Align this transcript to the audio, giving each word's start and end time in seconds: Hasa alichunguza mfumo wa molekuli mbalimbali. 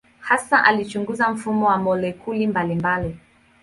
Hasa 0.19 0.65
alichunguza 0.65 1.29
mfumo 1.31 1.67
wa 1.67 1.77
molekuli 1.77 2.47
mbalimbali. 2.47 3.17